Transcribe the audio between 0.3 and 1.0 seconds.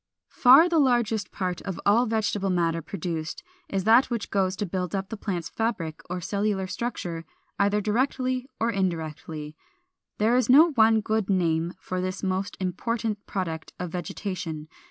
Far the